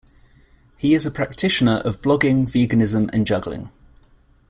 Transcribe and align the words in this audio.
He 0.79 0.95
is 0.95 1.05
a 1.05 1.11
practitioner 1.11 1.75
of 1.85 2.01
blogging, 2.01 2.47
veganism, 2.49 3.13
and 3.13 3.27
juggling. 3.27 3.69